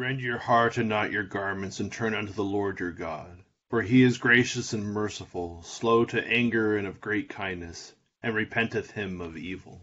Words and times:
Rend 0.00 0.22
your 0.22 0.38
heart 0.38 0.78
and 0.78 0.88
not 0.88 1.12
your 1.12 1.24
garments, 1.24 1.78
and 1.78 1.92
turn 1.92 2.14
unto 2.14 2.32
the 2.32 2.42
Lord 2.42 2.80
your 2.80 2.90
God. 2.90 3.44
For 3.68 3.82
he 3.82 4.02
is 4.02 4.16
gracious 4.16 4.72
and 4.72 4.82
merciful, 4.82 5.62
slow 5.62 6.06
to 6.06 6.26
anger 6.26 6.78
and 6.78 6.86
of 6.86 7.02
great 7.02 7.28
kindness, 7.28 7.92
and 8.22 8.34
repenteth 8.34 8.92
him 8.92 9.20
of 9.20 9.36
evil. 9.36 9.82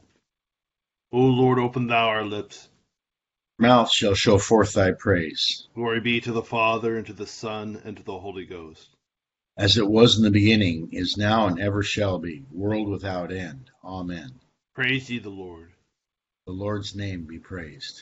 O 1.11 1.19
Lord, 1.19 1.59
open 1.59 1.85
thou 1.85 2.07
our 2.07 2.25
lips. 2.25 2.67
Mouth 3.59 3.93
shall 3.93 4.15
show 4.15 4.39
forth 4.39 4.73
thy 4.73 4.91
praise. 4.93 5.67
Glory 5.75 5.99
be 5.99 6.19
to 6.21 6.31
the 6.31 6.41
Father, 6.41 6.97
and 6.97 7.05
to 7.05 7.13
the 7.13 7.27
Son, 7.27 7.79
and 7.85 7.95
to 7.97 8.03
the 8.03 8.17
Holy 8.17 8.45
Ghost. 8.45 8.95
As 9.55 9.77
it 9.77 9.88
was 9.88 10.17
in 10.17 10.23
the 10.23 10.31
beginning, 10.31 10.89
is 10.93 11.15
now, 11.15 11.45
and 11.45 11.59
ever 11.59 11.83
shall 11.83 12.17
be, 12.17 12.43
world 12.51 12.89
without 12.89 13.31
end. 13.31 13.69
Amen. 13.83 14.39
Praise 14.73 15.11
ye 15.11 15.19
the 15.19 15.29
Lord. 15.29 15.73
The 16.47 16.53
Lord's 16.53 16.95
name 16.95 17.25
be 17.25 17.38
praised. 17.38 18.01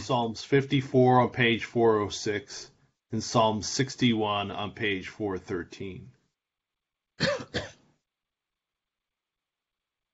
Psalms 0.00 0.42
54 0.42 1.20
on 1.20 1.30
page 1.30 1.64
406 1.64 2.70
and 3.12 3.22
Psalm 3.22 3.62
61 3.62 4.50
on 4.50 4.72
page 4.72 5.08
413. 5.08 6.10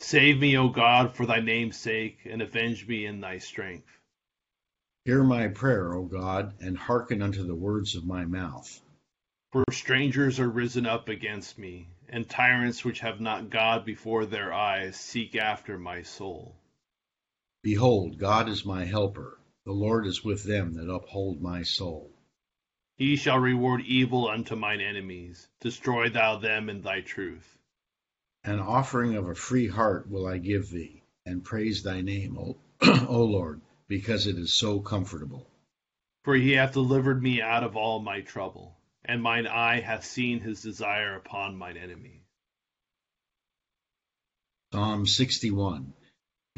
Save 0.00 0.40
me, 0.40 0.56
O 0.56 0.68
God, 0.68 1.14
for 1.14 1.26
thy 1.26 1.40
name's 1.40 1.76
sake, 1.76 2.20
and 2.24 2.42
avenge 2.42 2.86
me 2.86 3.06
in 3.06 3.20
thy 3.20 3.38
strength. 3.38 3.88
Hear 5.04 5.22
my 5.22 5.48
prayer, 5.48 5.94
O 5.94 6.04
God, 6.04 6.54
and 6.60 6.76
hearken 6.76 7.22
unto 7.22 7.44
the 7.44 7.54
words 7.54 7.94
of 7.94 8.04
my 8.04 8.24
mouth. 8.24 8.80
For 9.52 9.64
strangers 9.70 10.40
are 10.40 10.50
risen 10.50 10.86
up 10.86 11.08
against 11.08 11.58
me, 11.58 11.88
and 12.08 12.28
tyrants 12.28 12.84
which 12.84 13.00
have 13.00 13.20
not 13.20 13.50
God 13.50 13.84
before 13.84 14.26
their 14.26 14.52
eyes 14.52 14.96
seek 14.96 15.36
after 15.36 15.78
my 15.78 16.02
soul. 16.02 16.56
Behold, 17.62 18.18
God 18.18 18.48
is 18.48 18.64
my 18.64 18.84
helper. 18.84 19.37
The 19.68 19.74
Lord 19.74 20.06
is 20.06 20.24
with 20.24 20.44
them 20.44 20.72
that 20.76 20.90
uphold 20.90 21.42
my 21.42 21.62
soul. 21.62 22.10
He 22.96 23.16
shall 23.16 23.38
reward 23.38 23.82
evil 23.82 24.26
unto 24.26 24.56
mine 24.56 24.80
enemies. 24.80 25.46
Destroy 25.60 26.08
thou 26.08 26.38
them 26.38 26.70
in 26.70 26.80
thy 26.80 27.02
truth. 27.02 27.58
An 28.42 28.60
offering 28.60 29.14
of 29.14 29.28
a 29.28 29.34
free 29.34 29.66
heart 29.66 30.08
will 30.08 30.26
I 30.26 30.38
give 30.38 30.70
thee, 30.70 31.02
and 31.26 31.44
praise 31.44 31.82
thy 31.82 32.00
name, 32.00 32.38
O, 32.38 32.56
o 32.80 33.22
Lord, 33.22 33.60
because 33.88 34.26
it 34.26 34.38
is 34.38 34.56
so 34.56 34.80
comfortable. 34.80 35.50
For 36.22 36.34
he 36.34 36.52
hath 36.52 36.72
delivered 36.72 37.22
me 37.22 37.42
out 37.42 37.62
of 37.62 37.76
all 37.76 38.00
my 38.00 38.22
trouble, 38.22 38.74
and 39.04 39.22
mine 39.22 39.46
eye 39.46 39.80
hath 39.80 40.06
seen 40.06 40.40
his 40.40 40.62
desire 40.62 41.14
upon 41.14 41.58
mine 41.58 41.76
enemy. 41.76 42.22
Psalm 44.72 45.06
61 45.06 45.92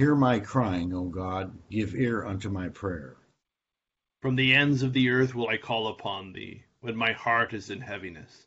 Hear 0.00 0.16
my 0.16 0.40
crying, 0.40 0.94
O 0.94 1.10
God, 1.10 1.58
give 1.70 1.94
ear 1.94 2.24
unto 2.24 2.48
my 2.48 2.70
prayer. 2.70 3.18
From 4.22 4.34
the 4.34 4.54
ends 4.54 4.82
of 4.82 4.94
the 4.94 5.10
earth 5.10 5.34
will 5.34 5.48
I 5.48 5.58
call 5.58 5.88
upon 5.88 6.32
thee, 6.32 6.64
when 6.80 6.96
my 6.96 7.12
heart 7.12 7.52
is 7.52 7.68
in 7.68 7.82
heaviness. 7.82 8.46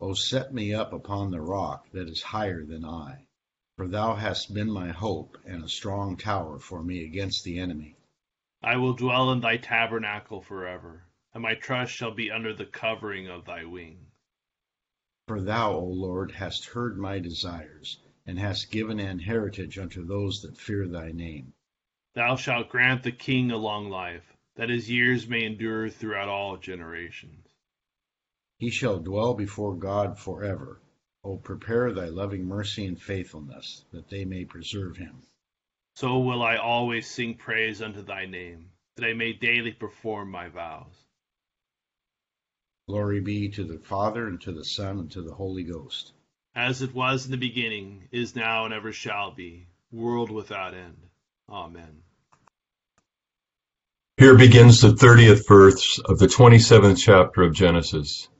O 0.00 0.14
set 0.14 0.52
me 0.52 0.74
up 0.74 0.92
upon 0.92 1.30
the 1.30 1.40
rock 1.40 1.88
that 1.92 2.08
is 2.08 2.22
higher 2.22 2.64
than 2.64 2.84
I, 2.84 3.28
for 3.76 3.86
thou 3.86 4.16
hast 4.16 4.52
been 4.52 4.68
my 4.68 4.88
hope 4.88 5.38
and 5.44 5.62
a 5.62 5.68
strong 5.68 6.16
tower 6.16 6.58
for 6.58 6.82
me 6.82 7.04
against 7.04 7.44
the 7.44 7.60
enemy. 7.60 7.94
I 8.64 8.78
will 8.78 8.94
dwell 8.94 9.30
in 9.30 9.38
thy 9.38 9.58
tabernacle 9.58 10.42
forever, 10.42 11.04
and 11.34 11.42
my 11.44 11.54
trust 11.54 11.92
shall 11.92 12.10
be 12.10 12.32
under 12.32 12.52
the 12.52 12.66
covering 12.66 13.28
of 13.28 13.44
thy 13.44 13.64
wings. 13.64 14.10
For 15.28 15.40
thou, 15.40 15.74
O 15.74 15.84
Lord, 15.84 16.32
hast 16.32 16.64
heard 16.64 16.98
my 16.98 17.20
desires, 17.20 18.00
and 18.26 18.38
hast 18.38 18.70
given 18.70 18.98
an 18.98 19.20
heritage 19.20 19.78
unto 19.78 20.04
those 20.04 20.42
that 20.42 20.58
fear 20.58 20.88
thy 20.88 21.12
name. 21.12 21.52
Thou 22.14 22.36
shalt 22.36 22.68
grant 22.68 23.02
the 23.02 23.12
king 23.12 23.50
a 23.50 23.56
long 23.56 23.88
life, 23.88 24.36
that 24.56 24.70
his 24.70 24.90
years 24.90 25.28
may 25.28 25.44
endure 25.44 25.88
throughout 25.88 26.28
all 26.28 26.56
generations. 26.56 27.46
He 28.58 28.70
shall 28.70 28.98
dwell 28.98 29.34
before 29.34 29.76
God 29.76 30.18
for 30.18 30.42
ever. 30.42 30.80
O 31.22 31.36
prepare 31.36 31.92
thy 31.92 32.06
loving 32.06 32.46
mercy 32.46 32.86
and 32.86 33.00
faithfulness, 33.00 33.84
that 33.92 34.08
they 34.08 34.24
may 34.24 34.44
preserve 34.44 34.96
him. 34.96 35.22
So 35.94 36.18
will 36.18 36.42
I 36.42 36.56
always 36.56 37.10
sing 37.10 37.34
praise 37.36 37.82
unto 37.82 38.02
thy 38.02 38.26
name, 38.26 38.70
that 38.96 39.04
I 39.04 39.12
may 39.12 39.32
daily 39.32 39.72
perform 39.72 40.30
my 40.30 40.48
vows. 40.48 40.94
Glory 42.88 43.20
be 43.20 43.48
to 43.50 43.64
the 43.64 43.78
Father, 43.78 44.26
and 44.26 44.40
to 44.42 44.52
the 44.52 44.64
Son, 44.64 45.00
and 45.00 45.10
to 45.10 45.22
the 45.22 45.34
Holy 45.34 45.64
Ghost. 45.64 46.12
As 46.56 46.80
it 46.80 46.94
was 46.94 47.26
in 47.26 47.32
the 47.32 47.36
beginning, 47.36 48.08
is 48.10 48.34
now, 48.34 48.64
and 48.64 48.72
ever 48.72 48.90
shall 48.90 49.30
be, 49.30 49.66
world 49.92 50.30
without 50.30 50.72
end. 50.72 50.96
Amen. 51.50 52.02
Here 54.16 54.38
begins 54.38 54.80
the 54.80 54.88
30th 54.88 55.46
verse 55.46 55.98
of 56.06 56.18
the 56.18 56.26
27th 56.26 56.96
chapter 56.96 57.42
of 57.42 57.52
Genesis. 57.52 58.30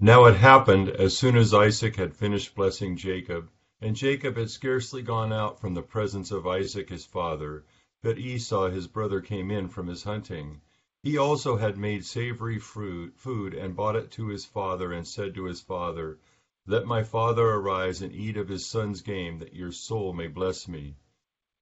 Now 0.00 0.24
it 0.24 0.36
happened, 0.36 0.88
as 0.88 1.18
soon 1.18 1.36
as 1.36 1.52
Isaac 1.52 1.96
had 1.96 2.16
finished 2.16 2.54
blessing 2.54 2.96
Jacob, 2.96 3.50
and 3.82 3.94
Jacob 3.94 4.38
had 4.38 4.48
scarcely 4.48 5.02
gone 5.02 5.30
out 5.30 5.60
from 5.60 5.74
the 5.74 5.82
presence 5.82 6.30
of 6.30 6.46
Isaac 6.46 6.88
his 6.88 7.04
father, 7.04 7.66
that 8.00 8.16
Esau 8.16 8.70
his 8.70 8.86
brother 8.86 9.20
came 9.20 9.50
in 9.50 9.68
from 9.68 9.88
his 9.88 10.04
hunting. 10.04 10.62
He 11.02 11.18
also 11.18 11.58
had 11.58 11.76
made 11.76 12.06
savory 12.06 12.58
fruit, 12.58 13.12
food 13.18 13.52
and 13.52 13.76
brought 13.76 13.96
it 13.96 14.10
to 14.12 14.28
his 14.28 14.46
father, 14.46 14.90
and 14.90 15.06
said 15.06 15.34
to 15.34 15.44
his 15.44 15.60
father, 15.60 16.18
Let 16.68 16.84
my 16.84 17.04
father 17.04 17.46
arise 17.48 18.02
and 18.02 18.12
eat 18.12 18.36
of 18.36 18.48
his 18.48 18.66
son's 18.66 19.00
game, 19.00 19.38
that 19.38 19.54
your 19.54 19.70
soul 19.70 20.12
may 20.12 20.26
bless 20.26 20.66
me. 20.66 20.96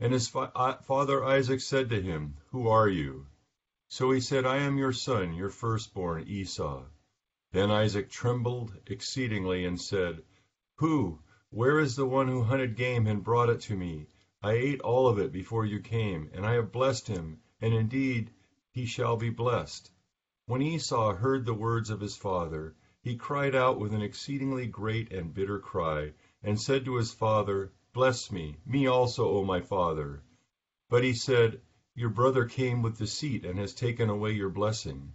And 0.00 0.14
his 0.14 0.28
fa- 0.28 0.78
father 0.82 1.22
Isaac 1.22 1.60
said 1.60 1.90
to 1.90 2.00
him, 2.00 2.38
Who 2.52 2.68
are 2.68 2.88
you? 2.88 3.26
So 3.86 4.10
he 4.10 4.20
said, 4.20 4.46
I 4.46 4.56
am 4.56 4.78
your 4.78 4.94
son, 4.94 5.34
your 5.34 5.50
firstborn, 5.50 6.26
Esau. 6.26 6.86
Then 7.52 7.70
Isaac 7.70 8.08
trembled 8.08 8.72
exceedingly 8.86 9.66
and 9.66 9.78
said, 9.78 10.24
Who? 10.76 11.18
Where 11.50 11.78
is 11.78 11.96
the 11.96 12.06
one 12.06 12.28
who 12.28 12.42
hunted 12.42 12.74
game 12.74 13.06
and 13.06 13.22
brought 13.22 13.50
it 13.50 13.60
to 13.60 13.76
me? 13.76 14.06
I 14.42 14.52
ate 14.52 14.80
all 14.80 15.06
of 15.06 15.18
it 15.18 15.32
before 15.32 15.66
you 15.66 15.80
came, 15.80 16.30
and 16.32 16.46
I 16.46 16.54
have 16.54 16.72
blessed 16.72 17.08
him, 17.08 17.40
and 17.60 17.74
indeed 17.74 18.30
he 18.70 18.86
shall 18.86 19.18
be 19.18 19.28
blessed. 19.28 19.90
When 20.46 20.62
Esau 20.62 21.14
heard 21.14 21.44
the 21.44 21.52
words 21.52 21.90
of 21.90 22.00
his 22.00 22.16
father, 22.16 22.74
he 23.04 23.16
cried 23.16 23.54
out 23.54 23.78
with 23.78 23.92
an 23.92 24.00
exceedingly 24.00 24.66
great 24.66 25.12
and 25.12 25.34
bitter 25.34 25.58
cry, 25.58 26.10
and 26.42 26.58
said 26.58 26.86
to 26.86 26.96
his 26.96 27.12
father, 27.12 27.70
Bless 27.92 28.32
me, 28.32 28.56
me 28.64 28.86
also, 28.86 29.28
O 29.28 29.44
my 29.44 29.60
father. 29.60 30.22
But 30.88 31.04
he 31.04 31.12
said, 31.12 31.60
Your 31.94 32.08
brother 32.08 32.46
came 32.46 32.80
with 32.80 32.96
deceit, 32.96 33.44
and 33.44 33.58
has 33.58 33.74
taken 33.74 34.08
away 34.08 34.32
your 34.32 34.48
blessing. 34.48 35.14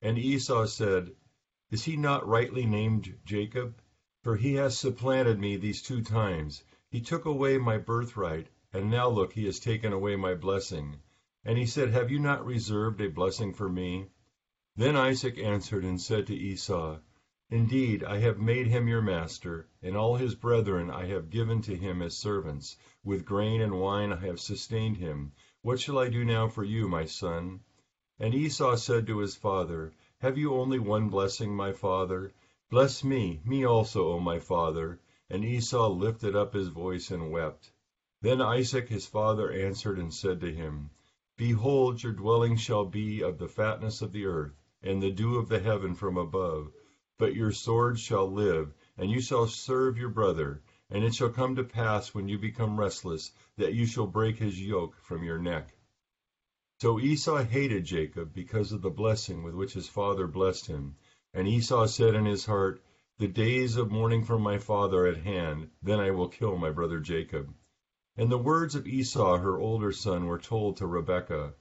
And 0.00 0.16
Esau 0.16 0.66
said, 0.66 1.16
Is 1.72 1.82
he 1.82 1.96
not 1.96 2.24
rightly 2.24 2.66
named 2.66 3.18
Jacob? 3.24 3.80
For 4.22 4.36
he 4.36 4.54
has 4.54 4.78
supplanted 4.78 5.40
me 5.40 5.56
these 5.56 5.82
two 5.82 6.02
times. 6.02 6.62
He 6.88 7.00
took 7.00 7.24
away 7.24 7.58
my 7.58 7.78
birthright, 7.78 8.46
and 8.72 8.88
now 8.92 9.08
look, 9.08 9.32
he 9.32 9.46
has 9.46 9.58
taken 9.58 9.92
away 9.92 10.14
my 10.14 10.34
blessing. 10.34 11.00
And 11.44 11.58
he 11.58 11.66
said, 11.66 11.90
Have 11.90 12.12
you 12.12 12.20
not 12.20 12.46
reserved 12.46 13.00
a 13.00 13.10
blessing 13.10 13.52
for 13.52 13.68
me? 13.68 14.06
Then 14.76 14.94
Isaac 14.94 15.36
answered 15.36 15.82
and 15.82 16.00
said 16.00 16.28
to 16.28 16.34
Esau, 16.36 17.00
Indeed, 17.56 18.02
I 18.02 18.18
have 18.18 18.36
made 18.40 18.66
him 18.66 18.88
your 18.88 19.00
master, 19.00 19.68
and 19.80 19.96
all 19.96 20.16
his 20.16 20.34
brethren 20.34 20.90
I 20.90 21.04
have 21.04 21.30
given 21.30 21.60
to 21.60 21.76
him 21.76 22.02
as 22.02 22.16
servants. 22.16 22.74
With 23.04 23.24
grain 23.24 23.60
and 23.60 23.78
wine 23.80 24.10
I 24.12 24.16
have 24.26 24.40
sustained 24.40 24.96
him. 24.96 25.30
What 25.62 25.78
shall 25.78 25.96
I 25.96 26.08
do 26.08 26.24
now 26.24 26.48
for 26.48 26.64
you, 26.64 26.88
my 26.88 27.04
son? 27.04 27.60
And 28.18 28.34
Esau 28.34 28.74
said 28.74 29.06
to 29.06 29.18
his 29.18 29.36
father, 29.36 29.92
Have 30.18 30.36
you 30.36 30.52
only 30.52 30.80
one 30.80 31.08
blessing, 31.08 31.54
my 31.54 31.70
father? 31.70 32.32
Bless 32.70 33.04
me, 33.04 33.40
me 33.44 33.64
also, 33.64 34.08
O 34.08 34.18
my 34.18 34.40
father. 34.40 34.98
And 35.30 35.44
Esau 35.44 35.86
lifted 35.90 36.34
up 36.34 36.54
his 36.54 36.66
voice 36.70 37.08
and 37.12 37.30
wept. 37.30 37.70
Then 38.20 38.40
Isaac 38.40 38.88
his 38.88 39.06
father 39.06 39.48
answered 39.52 39.96
and 40.00 40.12
said 40.12 40.40
to 40.40 40.52
him, 40.52 40.90
Behold, 41.36 42.02
your 42.02 42.14
dwelling 42.14 42.56
shall 42.56 42.84
be 42.84 43.22
of 43.22 43.38
the 43.38 43.46
fatness 43.46 44.02
of 44.02 44.10
the 44.10 44.24
earth, 44.26 44.56
and 44.82 45.00
the 45.00 45.12
dew 45.12 45.36
of 45.36 45.46
the 45.48 45.60
heaven 45.60 45.94
from 45.94 46.16
above. 46.16 46.72
But 47.16 47.36
your 47.36 47.52
sword 47.52 48.00
shall 48.00 48.28
live, 48.28 48.74
and 48.98 49.08
you 49.08 49.20
shall 49.20 49.46
serve 49.46 49.96
your 49.96 50.08
brother. 50.08 50.62
And 50.90 51.04
it 51.04 51.14
shall 51.14 51.30
come 51.30 51.54
to 51.54 51.62
pass 51.62 52.12
when 52.12 52.28
you 52.28 52.38
become 52.38 52.78
restless, 52.78 53.30
that 53.56 53.72
you 53.72 53.86
shall 53.86 54.06
break 54.08 54.38
his 54.38 54.60
yoke 54.60 54.96
from 54.98 55.22
your 55.22 55.38
neck. 55.38 55.76
So 56.80 56.98
Esau 56.98 57.44
hated 57.44 57.84
Jacob 57.84 58.32
because 58.32 58.72
of 58.72 58.82
the 58.82 58.90
blessing 58.90 59.44
with 59.44 59.54
which 59.54 59.74
his 59.74 59.88
father 59.88 60.26
blessed 60.26 60.66
him. 60.66 60.96
And 61.32 61.46
Esau 61.46 61.86
said 61.86 62.16
in 62.16 62.26
his 62.26 62.46
heart, 62.46 62.82
The 63.18 63.28
days 63.28 63.76
of 63.76 63.92
mourning 63.92 64.24
for 64.24 64.38
my 64.38 64.58
father 64.58 65.04
are 65.04 65.06
at 65.06 65.18
hand, 65.18 65.70
then 65.80 66.00
I 66.00 66.10
will 66.10 66.28
kill 66.28 66.56
my 66.56 66.70
brother 66.70 66.98
Jacob. 66.98 67.54
And 68.16 68.30
the 68.30 68.38
words 68.38 68.74
of 68.74 68.88
Esau 68.88 69.38
her 69.38 69.58
older 69.58 69.92
son 69.92 70.26
were 70.26 70.38
told 70.38 70.78
to 70.78 70.86
Rebekah. 70.86 71.54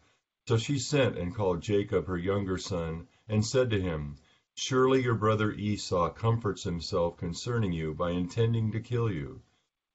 So 0.47 0.57
she 0.57 0.79
sent 0.79 1.15
and 1.15 1.33
called 1.33 1.61
Jacob 1.61 2.07
her 2.07 2.17
younger 2.17 2.57
son, 2.57 3.07
and 3.27 3.45
said 3.45 3.69
to 3.69 3.79
him, 3.79 4.17
Surely 4.55 5.01
your 5.01 5.15
brother 5.15 5.51
Esau 5.51 6.09
comforts 6.11 6.63
himself 6.63 7.17
concerning 7.17 7.71
you 7.71 7.91
by 7.91 8.11
intending 8.11 8.71
to 8.71 8.79
kill 8.79 9.09
you. 9.09 9.41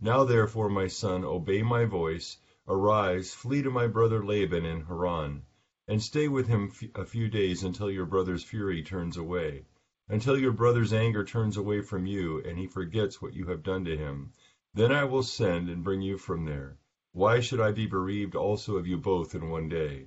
Now 0.01 0.25
therefore, 0.25 0.69
my 0.69 0.89
son, 0.89 1.25
obey 1.25 1.63
my 1.63 1.85
voice, 1.85 2.37
arise, 2.67 3.33
flee 3.33 3.63
to 3.63 3.71
my 3.71 3.87
brother 3.87 4.21
Laban 4.25 4.65
in 4.65 4.81
Haran, 4.81 5.45
and 5.87 6.03
stay 6.03 6.27
with 6.27 6.49
him 6.49 6.73
a 6.97 7.05
few 7.05 7.29
days 7.29 7.63
until 7.63 7.89
your 7.89 8.05
brother's 8.05 8.43
fury 8.43 8.83
turns 8.83 9.17
away, 9.17 9.65
until 10.09 10.37
your 10.37 10.51
brother's 10.51 10.93
anger 10.93 11.23
turns 11.23 11.57
away 11.57 11.81
from 11.81 12.05
you, 12.05 12.41
and 12.45 12.59
he 12.59 12.67
forgets 12.67 13.23
what 13.23 13.35
you 13.35 13.47
have 13.47 13.63
done 13.63 13.85
to 13.85 13.97
him. 13.97 14.33
Then 14.75 14.91
I 14.91 15.05
will 15.05 15.23
send 15.23 15.69
and 15.69 15.85
bring 15.85 16.03
you 16.03 16.17
from 16.17 16.45
there. 16.45 16.79
Why 17.13 17.39
should 17.39 17.61
I 17.61 17.71
be 17.71 17.87
bereaved 17.87 18.35
also 18.35 18.77
of 18.77 18.89
you 18.89 18.99
both 18.99 19.37
in 19.37 19.49
one 19.51 19.69
day? 19.69 20.07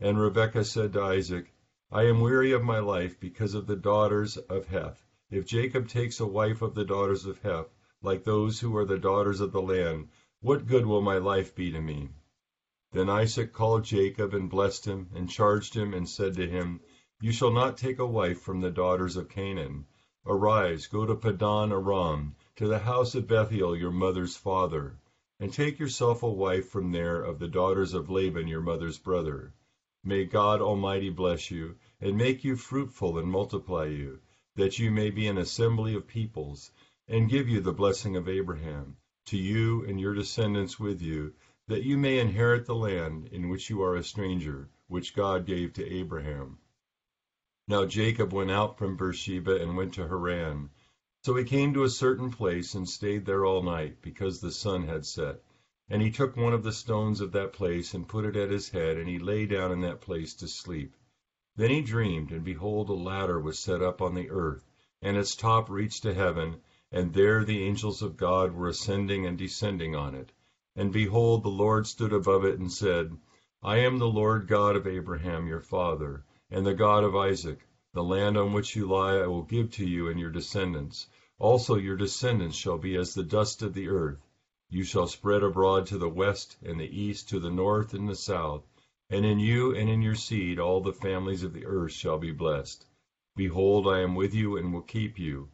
And 0.00 0.18
Rebekah 0.18 0.64
said 0.64 0.94
to 0.94 1.02
Isaac, 1.02 1.52
I 1.94 2.04
am 2.04 2.20
weary 2.22 2.52
of 2.52 2.62
my 2.62 2.78
life 2.78 3.20
because 3.20 3.52
of 3.52 3.66
the 3.66 3.76
daughters 3.76 4.38
of 4.38 4.64
Heth. 4.68 5.04
If 5.30 5.44
Jacob 5.44 5.88
takes 5.88 6.20
a 6.20 6.26
wife 6.26 6.62
of 6.62 6.72
the 6.74 6.86
daughters 6.86 7.26
of 7.26 7.40
Heth, 7.42 7.74
like 8.00 8.24
those 8.24 8.60
who 8.60 8.74
are 8.78 8.84
the 8.86 8.96
daughters 8.96 9.40
of 9.40 9.52
the 9.52 9.60
land, 9.60 10.08
what 10.40 10.66
good 10.66 10.86
will 10.86 11.02
my 11.02 11.18
life 11.18 11.54
be 11.54 11.70
to 11.70 11.82
me? 11.82 12.08
Then 12.92 13.10
Isaac 13.10 13.52
called 13.52 13.84
Jacob 13.84 14.32
and 14.32 14.48
blessed 14.48 14.86
him, 14.86 15.10
and 15.14 15.28
charged 15.28 15.74
him, 15.74 15.92
and 15.92 16.08
said 16.08 16.34
to 16.36 16.48
him, 16.48 16.80
You 17.20 17.30
shall 17.30 17.50
not 17.50 17.76
take 17.76 17.98
a 17.98 18.06
wife 18.06 18.40
from 18.40 18.62
the 18.62 18.70
daughters 18.70 19.18
of 19.18 19.28
Canaan. 19.28 19.84
Arise, 20.24 20.86
go 20.86 21.04
to 21.04 21.14
Padan 21.14 21.72
Aram, 21.72 22.36
to 22.56 22.66
the 22.66 22.78
house 22.78 23.14
of 23.14 23.28
Bethuel 23.28 23.76
your 23.76 23.90
mother's 23.92 24.34
father, 24.34 24.98
and 25.38 25.52
take 25.52 25.78
yourself 25.78 26.22
a 26.22 26.30
wife 26.32 26.70
from 26.70 26.92
there 26.92 27.22
of 27.22 27.38
the 27.38 27.48
daughters 27.48 27.92
of 27.92 28.08
Laban 28.08 28.48
your 28.48 28.62
mother's 28.62 28.96
brother. 28.98 29.52
May 30.04 30.24
God 30.24 30.60
Almighty 30.60 31.10
bless 31.10 31.50
you, 31.52 31.76
and 32.00 32.16
make 32.18 32.42
you 32.42 32.56
fruitful 32.56 33.18
and 33.18 33.30
multiply 33.30 33.84
you, 33.86 34.18
that 34.56 34.78
you 34.78 34.90
may 34.90 35.10
be 35.10 35.28
an 35.28 35.38
assembly 35.38 35.94
of 35.94 36.08
peoples, 36.08 36.72
and 37.06 37.30
give 37.30 37.48
you 37.48 37.60
the 37.60 37.72
blessing 37.72 38.16
of 38.16 38.28
Abraham, 38.28 38.96
to 39.26 39.38
you 39.38 39.84
and 39.84 40.00
your 40.00 40.12
descendants 40.12 40.80
with 40.80 41.00
you, 41.00 41.34
that 41.68 41.84
you 41.84 41.96
may 41.96 42.18
inherit 42.18 42.66
the 42.66 42.74
land 42.74 43.28
in 43.30 43.48
which 43.48 43.70
you 43.70 43.80
are 43.80 43.94
a 43.94 44.02
stranger, 44.02 44.68
which 44.88 45.14
God 45.14 45.46
gave 45.46 45.72
to 45.74 45.88
Abraham. 45.88 46.58
Now 47.68 47.84
Jacob 47.84 48.32
went 48.32 48.50
out 48.50 48.76
from 48.76 48.96
Beersheba 48.96 49.62
and 49.62 49.76
went 49.76 49.94
to 49.94 50.08
Haran. 50.08 50.70
So 51.24 51.36
he 51.36 51.44
came 51.44 51.72
to 51.74 51.84
a 51.84 51.88
certain 51.88 52.32
place 52.32 52.74
and 52.74 52.88
stayed 52.88 53.24
there 53.24 53.44
all 53.44 53.62
night, 53.62 54.02
because 54.02 54.40
the 54.40 54.50
sun 54.50 54.82
had 54.82 55.06
set. 55.06 55.40
And 55.92 56.00
he 56.00 56.10
took 56.10 56.38
one 56.38 56.54
of 56.54 56.62
the 56.62 56.72
stones 56.72 57.20
of 57.20 57.32
that 57.32 57.52
place, 57.52 57.92
and 57.92 58.08
put 58.08 58.24
it 58.24 58.34
at 58.34 58.50
his 58.50 58.70
head, 58.70 58.96
and 58.96 59.06
he 59.06 59.18
lay 59.18 59.44
down 59.44 59.70
in 59.70 59.82
that 59.82 60.00
place 60.00 60.32
to 60.36 60.48
sleep. 60.48 60.96
Then 61.54 61.68
he 61.68 61.82
dreamed, 61.82 62.32
and 62.32 62.42
behold 62.42 62.88
a 62.88 62.94
ladder 62.94 63.38
was 63.38 63.58
set 63.58 63.82
up 63.82 64.00
on 64.00 64.14
the 64.14 64.30
earth, 64.30 64.64
and 65.02 65.18
its 65.18 65.36
top 65.36 65.68
reached 65.68 66.02
to 66.04 66.14
heaven, 66.14 66.62
and 66.90 67.12
there 67.12 67.44
the 67.44 67.62
angels 67.62 68.00
of 68.00 68.16
God 68.16 68.54
were 68.54 68.68
ascending 68.68 69.26
and 69.26 69.36
descending 69.36 69.94
on 69.94 70.14
it. 70.14 70.32
And 70.74 70.94
behold, 70.94 71.42
the 71.42 71.50
Lord 71.50 71.86
stood 71.86 72.14
above 72.14 72.46
it, 72.46 72.58
and 72.58 72.72
said, 72.72 73.14
I 73.62 73.76
am 73.80 73.98
the 73.98 74.08
Lord 74.08 74.48
God 74.48 74.76
of 74.76 74.86
Abraham 74.86 75.46
your 75.46 75.60
father, 75.60 76.24
and 76.50 76.64
the 76.64 76.72
God 76.72 77.04
of 77.04 77.14
Isaac. 77.14 77.68
The 77.92 78.02
land 78.02 78.38
on 78.38 78.54
which 78.54 78.74
you 78.74 78.86
lie 78.86 79.18
I 79.18 79.26
will 79.26 79.42
give 79.42 79.70
to 79.72 79.86
you 79.86 80.08
and 80.08 80.18
your 80.18 80.30
descendants. 80.30 81.06
Also 81.38 81.74
your 81.74 81.98
descendants 81.98 82.56
shall 82.56 82.78
be 82.78 82.96
as 82.96 83.12
the 83.12 83.22
dust 83.24 83.60
of 83.60 83.74
the 83.74 83.88
earth. 83.88 84.26
You 84.74 84.84
shall 84.84 85.06
spread 85.06 85.42
abroad 85.42 85.84
to 85.88 85.98
the 85.98 86.08
west 86.08 86.56
and 86.62 86.80
the 86.80 86.88
east, 86.88 87.28
to 87.28 87.38
the 87.38 87.50
north 87.50 87.92
and 87.92 88.08
the 88.08 88.14
south, 88.14 88.62
and 89.10 89.22
in 89.22 89.38
you 89.38 89.70
and 89.74 89.86
in 89.86 90.00
your 90.00 90.14
seed 90.14 90.58
all 90.58 90.80
the 90.80 90.94
families 90.94 91.42
of 91.42 91.52
the 91.52 91.66
earth 91.66 91.92
shall 91.92 92.16
be 92.16 92.30
blessed. 92.30 92.86
Behold, 93.36 93.86
I 93.86 93.98
am 93.98 94.14
with 94.14 94.32
you 94.32 94.56
and 94.56 94.72
will 94.72 94.80
keep 94.80 95.18
you, 95.18 95.50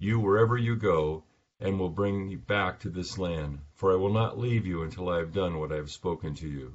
you 0.00 0.18
wherever 0.18 0.56
you 0.56 0.74
go, 0.74 1.22
and 1.60 1.78
will 1.78 1.90
bring 1.90 2.28
you 2.28 2.38
back 2.38 2.80
to 2.80 2.90
this 2.90 3.16
land, 3.16 3.60
for 3.72 3.92
I 3.92 3.94
will 3.94 4.10
not 4.10 4.36
leave 4.36 4.66
you 4.66 4.82
until 4.82 5.08
I 5.10 5.18
have 5.18 5.30
done 5.32 5.60
what 5.60 5.70
I 5.70 5.76
have 5.76 5.92
spoken 5.92 6.34
to 6.34 6.48
you. 6.48 6.74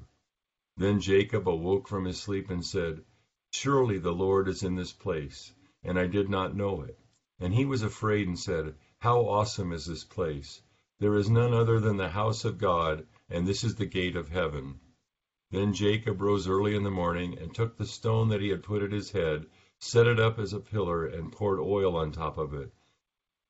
Then 0.78 1.02
Jacob 1.02 1.50
awoke 1.50 1.90
from 1.90 2.06
his 2.06 2.18
sleep 2.18 2.50
and 2.50 2.66
said, 2.66 3.04
Surely 3.52 3.98
the 3.98 4.14
Lord 4.14 4.48
is 4.48 4.64
in 4.64 4.76
this 4.76 4.94
place, 4.94 5.52
and 5.84 6.00
I 6.00 6.08
did 6.08 6.30
not 6.30 6.56
know 6.56 6.84
it. 6.84 6.98
And 7.38 7.54
he 7.54 7.66
was 7.66 7.82
afraid 7.84 8.28
and 8.28 8.40
said, 8.40 8.76
How 9.02 9.28
awesome 9.28 9.74
is 9.74 9.88
this 9.88 10.06
place! 10.06 10.62
There 11.02 11.16
is 11.18 11.32
none 11.32 11.52
other 11.52 11.80
than 11.80 11.98
the 11.98 12.10
house 12.10 12.46
of 12.46 12.60
God, 12.60 13.08
and 13.28 13.48
this 13.48 13.64
is 13.64 13.74
the 13.74 13.88
gate 13.88 14.16
of 14.16 14.30
heaven. 14.30 14.80
Then 15.50 15.74
Jacob 15.74 16.22
rose 16.22 16.48
early 16.48 16.76
in 16.76 16.84
the 16.84 16.92
morning, 16.92 17.36
and 17.40 17.56
took 17.56 17.76
the 17.76 17.88
stone 17.88 18.30
that 18.30 18.40
he 18.40 18.50
had 18.50 18.62
put 18.62 18.84
at 18.84 18.92
his 18.92 19.10
head, 19.10 19.48
set 19.80 20.06
it 20.06 20.20
up 20.20 20.38
as 20.38 20.54
a 20.54 20.60
pillar, 20.60 21.08
and 21.08 21.32
poured 21.32 21.60
oil 21.60 21.98
on 21.98 22.12
top 22.12 22.38
of 22.38 22.54
it. 22.54 22.72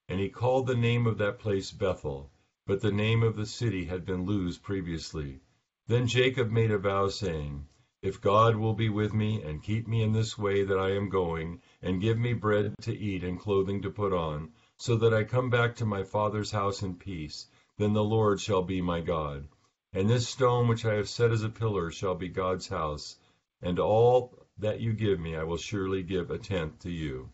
And 0.07 0.21
he 0.21 0.29
called 0.29 0.65
the 0.65 0.77
name 0.77 1.05
of 1.05 1.17
that 1.17 1.39
place 1.39 1.71
Bethel, 1.71 2.31
but 2.65 2.79
the 2.79 2.89
name 2.89 3.21
of 3.21 3.35
the 3.35 3.45
city 3.45 3.83
had 3.83 4.05
been 4.05 4.25
Luz 4.25 4.57
previously. 4.57 5.41
Then 5.87 6.07
Jacob 6.07 6.51
made 6.51 6.71
a 6.71 6.77
vow, 6.77 7.09
saying, 7.09 7.67
If 8.01 8.21
God 8.21 8.55
will 8.55 8.75
be 8.75 8.87
with 8.87 9.13
me, 9.13 9.41
and 9.41 9.61
keep 9.61 9.89
me 9.89 10.01
in 10.03 10.13
this 10.13 10.37
way 10.37 10.63
that 10.63 10.79
I 10.79 10.91
am 10.91 11.09
going, 11.09 11.59
and 11.81 11.99
give 11.99 12.17
me 12.17 12.31
bread 12.31 12.75
to 12.83 12.97
eat 12.97 13.25
and 13.25 13.37
clothing 13.37 13.81
to 13.81 13.91
put 13.91 14.13
on, 14.13 14.53
so 14.81 14.95
that 14.95 15.13
I 15.13 15.23
come 15.23 15.51
back 15.51 15.75
to 15.75 15.85
my 15.85 16.03
father's 16.03 16.49
house 16.49 16.81
in 16.81 16.95
peace, 16.95 17.45
then 17.77 17.93
the 17.93 18.03
Lord 18.03 18.41
shall 18.41 18.63
be 18.63 18.81
my 18.81 18.99
God. 18.99 19.47
And 19.93 20.09
this 20.09 20.27
stone 20.27 20.67
which 20.67 20.85
I 20.85 20.95
have 20.95 21.07
set 21.07 21.29
as 21.29 21.43
a 21.43 21.49
pillar 21.49 21.91
shall 21.91 22.15
be 22.15 22.29
God's 22.29 22.67
house, 22.67 23.15
and 23.61 23.77
all 23.77 24.43
that 24.57 24.79
you 24.79 24.93
give 24.93 25.19
me 25.19 25.35
I 25.35 25.43
will 25.43 25.57
surely 25.57 26.01
give 26.01 26.31
a 26.31 26.39
tenth 26.39 26.79
to 26.79 26.89
you. 26.89 27.29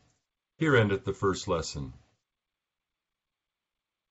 Here 0.58 0.75
endeth 0.75 1.06
the 1.06 1.13
first 1.13 1.48
lesson. 1.48 1.94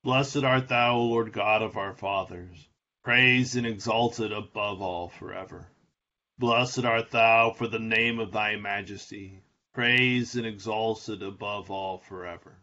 Blessed 0.02 0.42
art 0.42 0.68
thou, 0.68 0.96
O 0.96 1.04
Lord 1.04 1.34
God 1.34 1.60
of 1.60 1.76
our 1.76 1.92
fathers, 1.92 2.66
praised 3.04 3.54
and 3.54 3.66
exalted 3.66 4.32
above 4.32 4.80
all 4.80 5.10
forever. 5.10 5.68
Blessed 6.38 6.86
art 6.86 7.10
thou 7.10 7.50
for 7.50 7.68
the 7.68 7.78
name 7.78 8.18
of 8.18 8.32
thy 8.32 8.56
majesty, 8.56 9.42
praised 9.74 10.36
and 10.36 10.46
exalted 10.46 11.22
above 11.22 11.70
all 11.70 11.98
forever. 11.98 12.62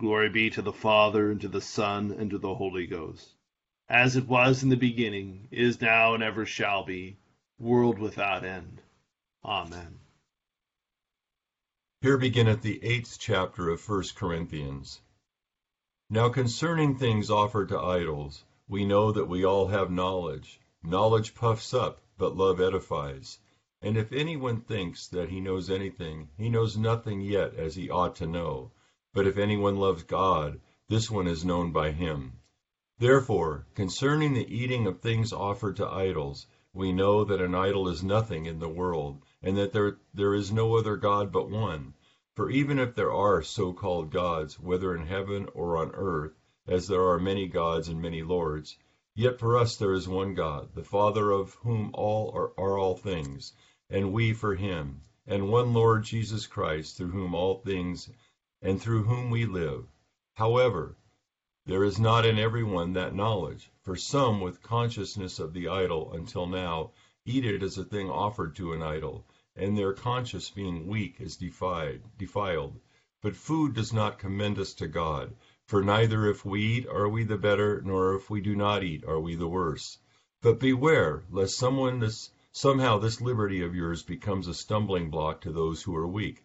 Glory 0.00 0.28
be 0.28 0.50
to 0.50 0.60
the 0.60 0.72
Father, 0.72 1.30
and 1.30 1.40
to 1.40 1.48
the 1.48 1.60
Son, 1.60 2.10
and 2.10 2.28
to 2.30 2.38
the 2.38 2.56
Holy 2.56 2.84
Ghost, 2.84 3.36
as 3.88 4.16
it 4.16 4.26
was 4.26 4.62
in 4.64 4.68
the 4.68 4.76
beginning, 4.76 5.46
is 5.52 5.80
now, 5.80 6.14
and 6.14 6.22
ever 6.22 6.44
shall 6.44 6.84
be, 6.84 7.16
world 7.60 8.00
without 8.00 8.44
end. 8.44 8.82
Amen. 9.44 10.00
Here 12.00 12.18
beginneth 12.18 12.62
the 12.62 12.82
eighth 12.84 13.18
chapter 13.20 13.70
of 13.70 13.80
First 13.80 14.16
Corinthians. 14.16 15.00
Now 16.10 16.28
concerning 16.28 16.96
things 16.96 17.30
offered 17.30 17.68
to 17.68 17.78
idols, 17.78 18.44
we 18.66 18.84
know 18.84 19.12
that 19.12 19.26
we 19.26 19.44
all 19.44 19.68
have 19.68 19.90
knowledge. 19.92 20.60
Knowledge 20.82 21.36
puffs 21.36 21.72
up, 21.72 22.02
but 22.18 22.36
love 22.36 22.60
edifies. 22.60 23.38
And 23.80 23.96
if 23.96 24.12
any 24.12 24.36
one 24.36 24.60
thinks 24.60 25.06
that 25.08 25.28
he 25.28 25.40
knows 25.40 25.70
anything, 25.70 26.30
he 26.36 26.48
knows 26.48 26.76
nothing 26.76 27.20
yet 27.20 27.54
as 27.54 27.76
he 27.76 27.88
ought 27.88 28.16
to 28.16 28.26
know. 28.26 28.72
But 29.14 29.28
if 29.28 29.38
any 29.38 29.56
one 29.56 29.76
loves 29.76 30.02
God, 30.02 30.60
this 30.88 31.08
one 31.08 31.28
is 31.28 31.44
known 31.44 31.70
by 31.70 31.92
him. 31.92 32.40
Therefore, 32.98 33.64
concerning 33.76 34.34
the 34.34 34.52
eating 34.52 34.88
of 34.88 35.00
things 35.00 35.32
offered 35.32 35.76
to 35.76 35.88
idols, 35.88 36.48
we 36.72 36.92
know 36.92 37.22
that 37.22 37.40
an 37.40 37.54
idol 37.54 37.86
is 37.86 38.02
nothing 38.02 38.46
in 38.46 38.58
the 38.58 38.68
world, 38.68 39.22
and 39.40 39.56
that 39.56 39.72
there, 39.72 39.98
there 40.12 40.34
is 40.34 40.50
no 40.50 40.76
other 40.76 40.96
God 40.96 41.30
but 41.30 41.48
one. 41.48 41.94
For 42.34 42.50
even 42.50 42.80
if 42.80 42.96
there 42.96 43.12
are 43.12 43.40
so-called 43.40 44.10
gods, 44.10 44.58
whether 44.58 44.96
in 44.96 45.06
heaven 45.06 45.48
or 45.54 45.76
on 45.76 45.92
earth, 45.94 46.34
as 46.66 46.88
there 46.88 47.08
are 47.08 47.20
many 47.20 47.46
gods 47.46 47.86
and 47.88 48.02
many 48.02 48.24
lords, 48.24 48.76
yet 49.14 49.38
for 49.38 49.56
us 49.56 49.76
there 49.76 49.92
is 49.92 50.08
one 50.08 50.34
God, 50.34 50.74
the 50.74 50.82
Father 50.82 51.30
of 51.30 51.54
whom 51.62 51.92
all 51.94 52.32
are, 52.34 52.52
are 52.58 52.78
all 52.78 52.96
things, 52.96 53.52
and 53.88 54.12
we 54.12 54.32
for 54.32 54.56
him, 54.56 55.02
and 55.24 55.48
one 55.48 55.72
Lord 55.72 56.02
Jesus 56.02 56.48
Christ, 56.48 56.96
through 56.96 57.12
whom 57.12 57.32
all 57.32 57.60
things 57.60 58.10
and 58.64 58.80
through 58.80 59.04
whom 59.04 59.30
we 59.30 59.44
live. 59.44 59.86
However, 60.32 60.96
there 61.66 61.84
is 61.84 62.00
not 62.00 62.24
in 62.24 62.38
every 62.38 62.64
one 62.64 62.94
that 62.94 63.14
knowledge, 63.14 63.70
for 63.82 63.94
some 63.94 64.40
with 64.40 64.62
consciousness 64.62 65.38
of 65.38 65.52
the 65.52 65.68
idol 65.68 66.12
until 66.12 66.46
now 66.46 66.90
eat 67.26 67.44
it 67.44 67.62
as 67.62 67.78
a 67.78 67.84
thing 67.84 68.08
offered 68.08 68.56
to 68.56 68.72
an 68.72 68.82
idol, 68.82 69.26
and 69.54 69.76
their 69.76 69.92
conscience 69.92 70.48
being 70.48 70.86
weak 70.86 71.20
is 71.20 71.36
defied, 71.36 72.02
defiled. 72.18 72.80
But 73.20 73.36
food 73.36 73.74
does 73.74 73.92
not 73.92 74.18
commend 74.18 74.58
us 74.58 74.72
to 74.74 74.88
God, 74.88 75.36
for 75.66 75.84
neither 75.84 76.26
if 76.26 76.44
we 76.44 76.62
eat 76.62 76.88
are 76.88 77.08
we 77.08 77.22
the 77.22 77.36
better, 77.36 77.82
nor 77.82 78.14
if 78.14 78.30
we 78.30 78.40
do 78.40 78.56
not 78.56 78.82
eat 78.82 79.04
are 79.04 79.20
we 79.20 79.36
the 79.36 79.46
worse. 79.46 79.98
But 80.40 80.58
beware, 80.58 81.22
lest 81.30 81.56
someone 81.56 82.00
this 82.00 82.30
Somehow 82.56 82.98
this 82.98 83.20
liberty 83.20 83.62
of 83.62 83.74
yours 83.74 84.04
becomes 84.04 84.46
a 84.46 84.54
stumbling 84.54 85.10
block 85.10 85.40
to 85.40 85.50
those 85.50 85.82
who 85.82 85.96
are 85.96 86.06
weak. 86.06 86.44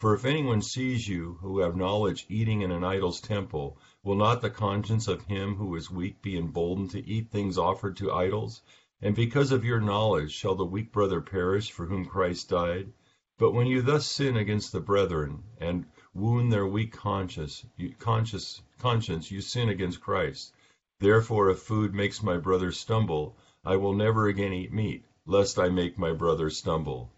For 0.00 0.14
if 0.14 0.24
anyone 0.24 0.62
sees 0.62 1.08
you 1.08 1.38
who 1.40 1.58
have 1.58 1.74
knowledge 1.74 2.24
eating 2.28 2.62
in 2.62 2.70
an 2.70 2.84
idol's 2.84 3.20
temple, 3.20 3.80
will 4.04 4.14
not 4.14 4.40
the 4.40 4.48
conscience 4.48 5.08
of 5.08 5.24
him 5.24 5.56
who 5.56 5.74
is 5.74 5.90
weak 5.90 6.22
be 6.22 6.36
emboldened 6.36 6.92
to 6.92 7.04
eat 7.04 7.32
things 7.32 7.58
offered 7.58 7.96
to 7.96 8.12
idols? 8.12 8.62
And 9.02 9.16
because 9.16 9.50
of 9.50 9.64
your 9.64 9.80
knowledge 9.80 10.30
shall 10.30 10.54
the 10.54 10.64
weak 10.64 10.92
brother 10.92 11.20
perish 11.20 11.72
for 11.72 11.86
whom 11.86 12.04
Christ 12.06 12.48
died? 12.48 12.92
But 13.38 13.50
when 13.50 13.66
you 13.66 13.82
thus 13.82 14.06
sin 14.06 14.36
against 14.36 14.70
the 14.70 14.80
brethren, 14.80 15.42
and 15.60 15.84
wound 16.14 16.52
their 16.52 16.68
weak 16.68 16.92
conscience, 16.92 17.66
you, 17.76 17.92
conscience, 17.98 18.62
conscience, 18.78 19.32
you 19.32 19.40
sin 19.40 19.68
against 19.68 20.00
Christ. 20.00 20.54
Therefore 21.00 21.50
if 21.50 21.58
food 21.58 21.92
makes 21.92 22.22
my 22.22 22.36
brother 22.36 22.70
stumble, 22.70 23.36
I 23.64 23.74
will 23.74 23.94
never 23.94 24.28
again 24.28 24.52
eat 24.52 24.72
meat 24.72 25.06
lest 25.26 25.58
I 25.58 25.70
make 25.70 25.98
my 25.98 26.12
brother 26.12 26.50
stumble. 26.50 27.10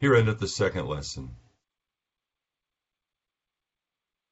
Here 0.00 0.16
endeth 0.16 0.40
the 0.40 0.48
second 0.48 0.88
lesson. 0.88 1.36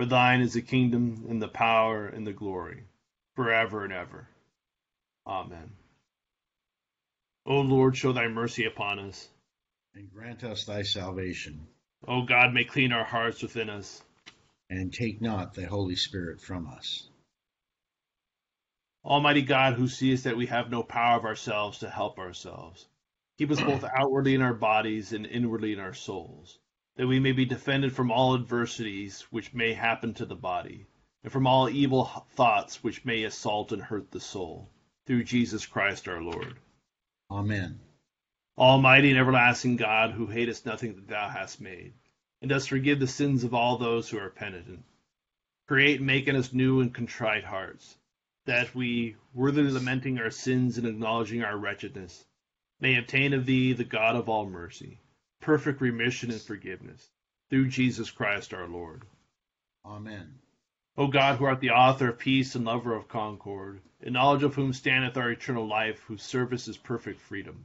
For 0.00 0.06
thine 0.06 0.40
is 0.40 0.54
the 0.54 0.62
kingdom, 0.62 1.26
and 1.28 1.42
the 1.42 1.48
power, 1.48 2.06
and 2.06 2.26
the 2.26 2.32
glory, 2.32 2.84
forever 3.36 3.84
and 3.84 3.92
ever. 3.92 4.26
Amen. 5.26 5.72
O 7.44 7.60
Lord, 7.60 7.98
show 7.98 8.10
thy 8.10 8.26
mercy 8.28 8.64
upon 8.64 8.98
us. 8.98 9.28
And 9.94 10.10
grant 10.10 10.42
us 10.42 10.64
thy 10.64 10.84
salvation. 10.84 11.66
O 12.08 12.22
God, 12.22 12.54
may 12.54 12.64
clean 12.64 12.92
our 12.92 13.04
hearts 13.04 13.42
within 13.42 13.68
us. 13.68 14.02
And 14.70 14.90
take 14.90 15.20
not 15.20 15.52
thy 15.52 15.64
Holy 15.64 15.96
Spirit 15.96 16.40
from 16.40 16.66
us. 16.66 17.06
Almighty 19.04 19.42
God, 19.42 19.74
who 19.74 19.86
seest 19.86 20.24
that 20.24 20.38
we 20.38 20.46
have 20.46 20.70
no 20.70 20.82
power 20.82 21.18
of 21.18 21.26
ourselves 21.26 21.80
to 21.80 21.90
help 21.90 22.18
ourselves, 22.18 22.88
keep 23.36 23.50
us 23.50 23.60
both 23.60 23.84
outwardly 23.94 24.34
in 24.34 24.40
our 24.40 24.54
bodies 24.54 25.12
and 25.12 25.26
inwardly 25.26 25.74
in 25.74 25.78
our 25.78 25.92
souls, 25.92 26.58
that 26.96 27.06
we 27.06 27.20
may 27.20 27.32
be 27.32 27.44
defended 27.44 27.94
from 27.94 28.10
all 28.10 28.34
adversities 28.34 29.22
which 29.30 29.54
may 29.54 29.72
happen 29.72 30.14
to 30.14 30.26
the 30.26 30.34
body, 30.34 30.86
and 31.22 31.32
from 31.32 31.46
all 31.46 31.68
evil 31.68 32.04
thoughts 32.32 32.82
which 32.82 33.04
may 33.04 33.24
assault 33.24 33.72
and 33.72 33.82
hurt 33.82 34.10
the 34.10 34.20
soul, 34.20 34.70
through 35.06 35.24
Jesus 35.24 35.66
Christ 35.66 36.08
our 36.08 36.22
Lord. 36.22 36.58
Amen. 37.30 37.80
Almighty 38.58 39.10
and 39.10 39.18
everlasting 39.18 39.76
God, 39.76 40.12
who 40.12 40.26
hatest 40.26 40.66
nothing 40.66 40.94
that 40.96 41.08
thou 41.08 41.28
hast 41.28 41.60
made, 41.60 41.94
and 42.42 42.48
dost 42.48 42.68
forgive 42.68 43.00
the 43.00 43.06
sins 43.06 43.44
of 43.44 43.54
all 43.54 43.78
those 43.78 44.08
who 44.08 44.18
are 44.18 44.30
penitent, 44.30 44.84
create 45.66 45.98
and 45.98 46.06
make 46.06 46.28
in 46.28 46.36
us 46.36 46.52
new 46.52 46.80
and 46.80 46.94
contrite 46.94 47.44
hearts 47.44 47.96
that 48.46 48.74
we, 48.74 49.16
worthily 49.34 49.70
lamenting 49.70 50.18
our 50.18 50.30
sins 50.30 50.78
and 50.78 50.86
acknowledging 50.86 51.42
our 51.42 51.56
wretchedness, 51.56 52.24
may 52.80 52.96
obtain 52.96 53.32
of 53.34 53.46
thee, 53.46 53.72
the 53.72 53.84
God 53.84 54.16
of 54.16 54.28
all 54.28 54.46
mercy, 54.46 54.98
perfect 55.40 55.80
remission 55.80 56.30
and 56.30 56.40
forgiveness, 56.40 57.10
through 57.48 57.68
Jesus 57.68 58.10
Christ 58.10 58.54
our 58.54 58.68
Lord. 58.68 59.02
Amen. 59.84 60.38
O 60.96 61.06
God, 61.06 61.38
who 61.38 61.46
art 61.46 61.60
the 61.60 61.70
author 61.70 62.10
of 62.10 62.18
peace 62.18 62.54
and 62.54 62.64
lover 62.64 62.94
of 62.94 63.08
concord, 63.08 63.80
in 64.00 64.12
knowledge 64.12 64.42
of 64.42 64.54
whom 64.54 64.72
standeth 64.72 65.16
our 65.16 65.30
eternal 65.30 65.66
life, 65.66 66.00
whose 66.00 66.22
service 66.22 66.68
is 66.68 66.76
perfect 66.76 67.20
freedom, 67.20 67.64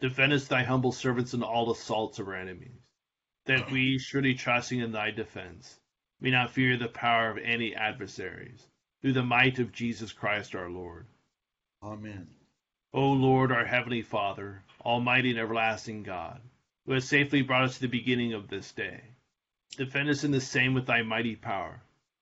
defendest 0.00 0.48
thy 0.48 0.62
humble 0.62 0.92
servants 0.92 1.34
in 1.34 1.42
all 1.42 1.70
assaults 1.70 2.18
of 2.18 2.28
our 2.28 2.34
enemies, 2.34 2.80
that 3.46 3.70
we, 3.70 3.98
surely 3.98 4.34
trusting 4.34 4.80
in 4.80 4.92
thy 4.92 5.10
defense, 5.10 5.78
may 6.20 6.30
not 6.30 6.52
fear 6.52 6.76
the 6.76 6.88
power 6.88 7.30
of 7.30 7.38
any 7.38 7.74
adversaries 7.74 8.66
through 9.02 9.12
the 9.12 9.22
might 9.22 9.58
of 9.58 9.72
Jesus 9.72 10.12
Christ 10.12 10.54
our 10.54 10.70
Lord. 10.70 11.06
Amen. 11.82 12.28
O 12.94 13.10
Lord, 13.10 13.52
our 13.52 13.66
heavenly 13.66 14.02
Father, 14.02 14.62
almighty 14.82 15.30
and 15.30 15.38
everlasting 15.38 16.02
God, 16.02 16.40
who 16.86 16.92
has 16.92 17.08
safely 17.08 17.42
brought 17.42 17.64
us 17.64 17.74
to 17.74 17.82
the 17.82 17.88
beginning 17.88 18.32
of 18.32 18.48
this 18.48 18.72
day, 18.72 19.00
defend 19.76 20.08
us 20.08 20.24
in 20.24 20.30
the 20.30 20.40
same 20.40 20.74
with 20.74 20.86
thy 20.86 21.02
mighty 21.02 21.36
power, 21.36 21.80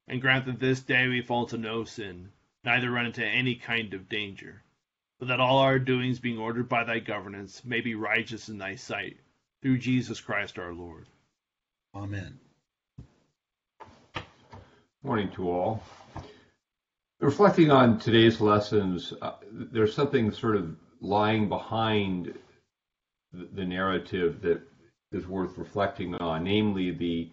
and 0.09 0.21
grant 0.21 0.47
that 0.47 0.61
this 0.61 0.81
day 0.81 1.09
we 1.09 1.21
fall 1.21 1.47
to 1.47 1.59
no 1.59 1.85
sin, 1.85 2.31
neither 2.65 2.91
run 2.91 3.07
into 3.07 3.25
any 3.25 3.55
kind 3.55 3.95
of 3.95 4.09
danger, 4.09 4.63
but 5.19 5.29
that 5.29 5.41
all 5.41 5.59
our 5.59 5.79
doings 5.79 6.19
being 6.19 6.39
ordered 6.39 6.69
by 6.69 6.85
thy 6.85 6.99
governance 6.99 7.65
may 7.65 7.81
be 7.81 7.95
righteous 7.95 8.49
in 8.49 8.59
thy 8.59 8.75
sight, 8.75 9.17
through 9.63 9.79
Jesus 9.79 10.21
Christ 10.21 10.59
our 10.59 10.73
Lord. 10.73 11.07
Amen. 11.95 12.39
Morning 15.03 15.31
to 15.33 15.51
all. 15.51 15.83
Reflecting 17.21 17.71
on 17.71 17.99
today's 17.99 18.41
lessons, 18.41 19.13
uh, 19.21 19.35
there's 19.51 19.95
something 19.95 20.33
sort 20.33 20.57
of 20.57 20.77
lying 21.01 21.49
behind 21.49 22.37
the, 23.33 23.65
narrative 23.65 24.41
that 24.43 24.61
is 25.13 25.27
worth 25.27 25.59
reflecting 25.59 26.15
on, 26.17 26.45
namely 26.45 26.91
the 26.91 27.31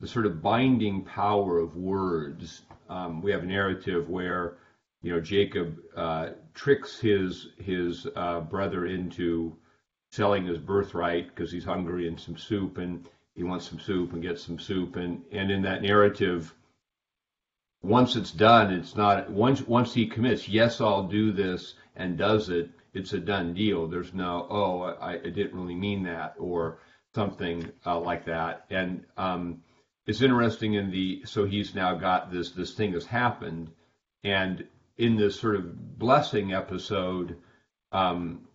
the 0.00 0.06
sort 0.06 0.24
of 0.24 0.40
binding 0.40 1.02
power 1.04 1.58
of 1.58 1.76
words. 1.76 2.62
Um, 2.88 3.20
we 3.20 3.30
have 3.32 3.42
a 3.42 3.46
narrative 3.46 4.08
where 4.08 4.56
you 5.02 5.12
know 5.12 5.20
Jacob 5.20 5.78
uh, 5.96 6.30
tricks 6.54 6.98
his 6.98 7.48
his 7.58 8.06
uh, 8.16 8.40
brother 8.40 8.86
into 8.86 9.56
selling 10.12 10.46
his 10.46 10.58
birthright 10.58 11.34
because 11.34 11.52
he's 11.52 11.64
hungry 11.64 12.08
and 12.08 12.18
some 12.18 12.36
soup, 12.36 12.78
and 12.78 13.08
he 13.34 13.42
wants 13.42 13.68
some 13.68 13.78
soup 13.78 14.12
and 14.12 14.22
gets 14.22 14.42
some 14.42 14.58
soup, 14.58 14.96
and 14.96 15.22
and 15.32 15.50
in 15.50 15.62
that 15.62 15.82
narrative 15.82 16.54
once 17.82 18.14
it's 18.16 18.32
done, 18.32 18.72
it's 18.72 18.94
not 18.94 19.30
once 19.30 19.66
once 19.66 19.94
he 19.94 20.06
commits, 20.06 20.48
yes, 20.48 20.80
I'll 20.80 21.04
do 21.04 21.32
this 21.32 21.74
and 21.96 22.16
does 22.16 22.50
it, 22.50 22.70
it's 22.94 23.12
a 23.12 23.18
done 23.18 23.54
deal. 23.54 23.86
There's 23.86 24.14
no, 24.14 24.46
oh, 24.50 24.82
I, 25.00 25.14
I 25.14 25.18
didn't 25.18 25.54
really 25.54 25.74
mean 25.74 26.04
that 26.04 26.34
or 26.38 26.78
something 27.14 27.70
uh, 27.86 28.00
like 28.00 28.24
that. 28.26 28.66
And 28.70 29.04
um, 29.16 29.62
it's 30.06 30.22
interesting 30.22 30.74
in 30.74 30.90
the 30.90 31.22
so 31.24 31.44
he's 31.44 31.74
now 31.74 31.94
got 31.94 32.32
this 32.32 32.50
this 32.50 32.74
thing 32.74 32.92
has 32.92 33.06
happened, 33.06 33.70
and 34.24 34.66
in 34.98 35.16
this 35.16 35.38
sort 35.38 35.56
of 35.56 35.98
blessing 35.98 36.52
episode, 36.52 37.36
um, 37.92 38.46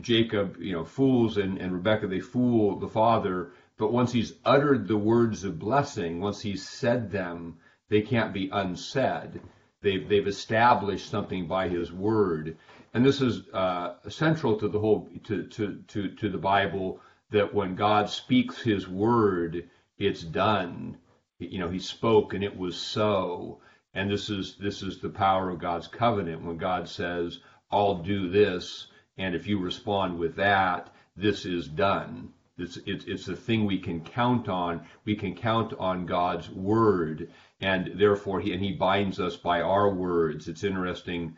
Jacob, 0.00 0.56
you 0.60 0.72
know, 0.72 0.84
fools 0.84 1.36
and, 1.36 1.58
and 1.58 1.72
Rebecca, 1.72 2.06
they 2.06 2.20
fool 2.20 2.78
the 2.78 2.88
father 2.88 3.52
but 3.80 3.94
once 3.94 4.12
he's 4.12 4.34
uttered 4.44 4.86
the 4.86 4.98
words 4.98 5.42
of 5.44 5.58
blessing, 5.58 6.20
once 6.20 6.42
he's 6.42 6.68
said 6.68 7.10
them, 7.10 7.56
they 7.88 8.02
can't 8.02 8.34
be 8.34 8.50
unsaid. 8.52 9.40
They've, 9.82 10.06
they've 10.08 10.26
established 10.26 11.08
something 11.08 11.46
by 11.46 11.68
his 11.68 11.92
word. 11.92 12.56
And 12.92 13.04
this 13.04 13.20
is 13.20 13.48
uh, 13.52 13.94
central 14.08 14.58
to 14.58 14.68
the 14.68 14.78
whole, 14.78 15.08
to, 15.24 15.44
to, 15.44 15.82
to, 15.88 16.10
to 16.16 16.28
the 16.28 16.38
Bible, 16.38 17.00
that 17.30 17.54
when 17.54 17.76
God 17.76 18.10
speaks 18.10 18.60
his 18.60 18.88
word, 18.88 19.70
it's 19.98 20.22
done. 20.22 20.98
You 21.38 21.60
know, 21.60 21.68
he 21.70 21.78
spoke 21.78 22.34
and 22.34 22.44
it 22.44 22.56
was 22.56 22.76
so. 22.76 23.60
And 23.94 24.10
this 24.10 24.28
is, 24.28 24.56
this 24.56 24.82
is 24.82 24.98
the 24.98 25.08
power 25.08 25.50
of 25.50 25.60
God's 25.60 25.88
covenant. 25.88 26.44
When 26.44 26.58
God 26.58 26.88
says, 26.88 27.40
I'll 27.70 28.02
do 28.02 28.28
this, 28.28 28.88
and 29.16 29.34
if 29.34 29.46
you 29.46 29.58
respond 29.58 30.18
with 30.18 30.36
that, 30.36 30.92
this 31.16 31.46
is 31.46 31.68
done. 31.68 32.32
It's, 32.60 32.78
it's, 32.86 33.04
it's 33.06 33.28
a 33.28 33.36
thing 33.36 33.64
we 33.64 33.78
can 33.78 34.00
count 34.00 34.48
on. 34.48 34.86
We 35.04 35.16
can 35.16 35.34
count 35.34 35.72
on 35.78 36.06
God's 36.06 36.50
word, 36.50 37.30
and 37.60 37.92
therefore, 37.96 38.40
he, 38.40 38.52
and 38.52 38.62
He 38.62 38.72
binds 38.72 39.18
us 39.18 39.36
by 39.36 39.60
our 39.62 39.88
words. 39.92 40.48
It's 40.48 40.64
interesting. 40.64 41.36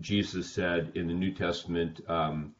Jesus 0.00 0.50
said 0.50 0.92
in 0.94 1.06
the 1.06 1.14
New 1.14 1.32
Testament, 1.32 2.00
um, 2.08 2.54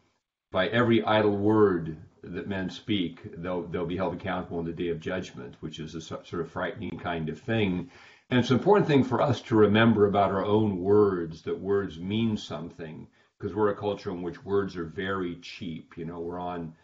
by 0.53 0.69
every 0.69 1.03
idle 1.05 1.37
word 1.37 1.97
that 2.23 2.49
men 2.49 2.71
speak, 2.71 3.21
they'll, 3.43 3.63
they'll 3.63 3.87
be 3.87 3.97
held 3.97 4.15
accountable 4.15 4.61
in 4.61 4.67
the 4.67 4.73
day 4.73 4.89
of 4.89 5.01
judgment, 5.01 5.57
which 5.61 5.81
is 5.81 5.95
a 5.95 6.01
sort 6.01 6.33
of 6.33 6.51
frightening 6.51 6.99
kind 6.99 7.29
of 7.29 7.41
thing. 7.41 7.91
And 8.31 8.39
it's 8.39 8.51
an 8.51 8.59
important 8.59 8.87
thing 8.87 9.05
for 9.05 9.21
us 9.21 9.43
to 9.43 9.57
remember 9.57 10.07
about 10.07 10.31
our 10.31 10.45
own 10.45 10.79
words, 10.79 11.43
that 11.43 11.59
words 11.59 11.99
mean 11.99 12.37
something, 12.37 13.07
because 13.39 13.55
we're 13.55 13.71
a 13.71 13.77
culture 13.77 14.11
in 14.11 14.23
which 14.23 14.45
words 14.45 14.77
are 14.77 14.85
very 14.85 15.37
cheap. 15.43 15.95
You 15.97 16.07
know, 16.07 16.21
we're 16.21 16.39
on 16.39 16.75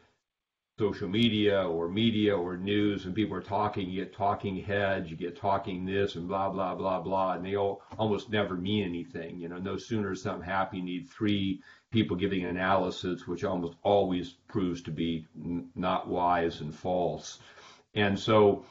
social 0.80 1.08
media 1.08 1.62
or 1.62 1.90
media 1.90 2.34
or 2.34 2.56
news 2.56 3.04
and 3.04 3.14
people 3.14 3.36
are 3.36 3.42
talking, 3.42 3.90
you 3.90 4.02
get 4.02 4.14
talking 4.14 4.56
heads, 4.56 5.10
you 5.10 5.16
get 5.16 5.36
talking 5.36 5.84
this 5.84 6.14
and 6.14 6.26
blah, 6.26 6.48
blah, 6.48 6.74
blah, 6.74 6.98
blah, 6.98 7.34
and 7.34 7.44
they 7.44 7.54
all 7.54 7.82
almost 7.98 8.30
never 8.30 8.54
mean 8.56 8.88
anything. 8.88 9.38
You 9.38 9.48
know, 9.50 9.58
no 9.58 9.76
sooner 9.76 10.12
is 10.12 10.22
something 10.22 10.42
happen, 10.42 10.78
you 10.78 10.84
need 10.84 11.10
three 11.10 11.60
people 11.92 12.16
giving 12.16 12.46
analysis, 12.46 13.26
which 13.26 13.44
almost 13.44 13.76
always 13.82 14.30
proves 14.48 14.80
to 14.84 14.90
be 14.90 15.26
n- 15.36 15.68
not 15.74 16.08
wise 16.08 16.62
and 16.62 16.74
false. 16.74 17.40
And 17.94 18.18
so 18.18 18.64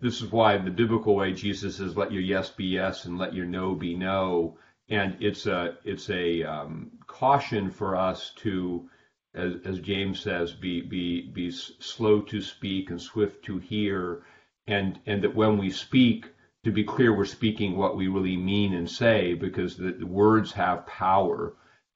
this 0.00 0.22
is 0.22 0.30
why 0.30 0.58
the 0.58 0.70
biblical 0.70 1.16
way 1.16 1.32
Jesus 1.32 1.78
says, 1.78 1.96
let 1.96 2.12
your 2.12 2.22
yes 2.22 2.50
be 2.50 2.66
yes 2.66 3.04
and 3.04 3.18
let 3.18 3.34
your 3.34 3.46
no 3.46 3.74
be 3.74 3.96
no. 3.96 4.58
And 4.88 5.16
it's 5.18 5.46
a, 5.46 5.76
it's 5.82 6.08
a 6.08 6.44
um, 6.44 6.92
caution 7.08 7.72
for 7.72 7.96
us 7.96 8.30
to, 8.36 8.88
as, 9.36 9.54
as 9.64 9.80
James 9.80 10.20
says, 10.20 10.52
be, 10.52 10.80
be, 10.80 11.22
be 11.22 11.50
slow 11.50 12.20
to 12.22 12.40
speak 12.40 12.90
and 12.90 13.00
swift 13.00 13.44
to 13.44 13.58
hear, 13.58 14.22
and, 14.66 14.98
and 15.06 15.22
that 15.22 15.34
when 15.34 15.58
we 15.58 15.70
speak, 15.70 16.26
to 16.64 16.72
be 16.72 16.82
clear, 16.82 17.16
we're 17.16 17.24
speaking 17.24 17.76
what 17.76 17.96
we 17.96 18.08
really 18.08 18.36
mean 18.36 18.74
and 18.74 18.90
say 18.90 19.34
because 19.34 19.76
the, 19.76 19.92
the 19.92 20.06
words 20.06 20.50
have 20.50 20.84
power. 20.86 21.54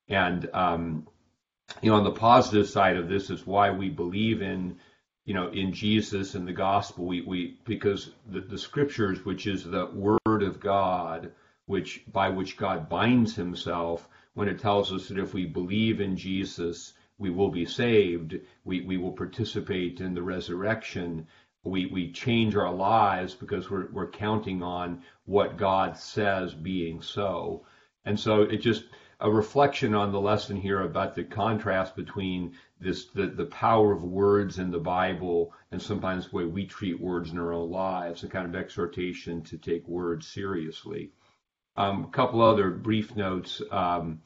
And, 0.09 0.49
um, 0.55 1.09
you 1.83 1.91
know, 1.91 1.97
on 1.97 2.05
the 2.05 2.13
positive 2.13 2.69
side 2.69 2.97
of 2.97 3.09
this 3.09 3.31
is 3.31 3.45
why 3.45 3.71
we 3.71 3.89
believe 3.89 4.43
in, 4.43 4.79
you 5.25 5.35
know, 5.35 5.49
in 5.49 5.73
Jesus 5.73 6.37
and 6.37 6.47
the 6.47 6.53
gospel. 6.53 7.05
We, 7.05 7.23
we 7.23 7.59
because 7.65 8.13
the, 8.29 8.41
the 8.41 8.59
scriptures, 8.59 9.25
which 9.25 9.49
is 9.49 9.65
the 9.65 9.87
word 9.87 10.43
of 10.45 10.61
God, 10.61 11.33
which 11.67 12.05
by 12.13 12.29
which 12.29 12.57
God 12.57 12.89
binds 12.89 13.35
himself, 13.35 14.09
when 14.35 14.49
it 14.49 14.61
tells 14.61 14.93
us 14.93 15.09
that 15.09 15.19
if 15.19 15.35
we 15.35 15.47
believe 15.47 16.01
in 16.01 16.17
Jesus, 16.17 16.93
we 17.21 17.31
will 17.31 17.51
be 17.51 17.67
saved. 17.67 18.41
We, 18.65 18.81
we 18.81 18.97
will 18.97 19.13
participate 19.13 20.01
in 20.01 20.15
the 20.15 20.23
resurrection. 20.23 21.27
We, 21.63 21.87
we 21.87 22.11
change 22.11 22.57
our 22.57 22.73
lives 22.73 23.35
because 23.35 23.71
we're, 23.71 23.91
we're 23.93 24.11
counting 24.11 24.63
on 24.63 25.03
what 25.27 25.59
God 25.59 25.97
says 25.99 26.55
being 26.55 27.03
so. 27.03 27.67
And 28.07 28.19
so 28.19 28.43
it 28.43 28.57
just 28.57 28.85
a 29.21 29.31
reflection 29.31 29.95
on 29.95 30.13
the 30.13 30.21
lesson 30.21 30.57
here 30.57 30.81
about 30.81 31.15
the 31.15 31.25
contrast 31.25 31.95
between 31.95 32.55
this 32.81 33.05
the, 33.15 33.27
the 33.27 33.45
power 33.45 33.93
of 33.93 34.03
words 34.03 34.59
in 34.59 34.71
the 34.71 34.79
Bible 34.79 35.53
and 35.71 35.81
sometimes 35.81 36.29
the 36.31 36.37
way 36.37 36.45
we 36.47 36.65
treat 36.65 36.99
words 36.99 37.31
in 37.31 37.39
our 37.39 37.53
own 37.53 37.71
lives, 37.71 38.25
a 38.25 38.29
kind 38.29 38.47
of 38.47 38.57
exhortation 38.59 39.43
to 39.43 39.59
take 39.59 39.87
words 39.87 40.27
seriously. 40.27 41.13
Um, 41.77 42.05
a 42.05 42.09
couple 42.09 42.41
other 42.41 42.71
brief 42.71 43.15
notes. 43.15 43.61
Um, 43.71 44.23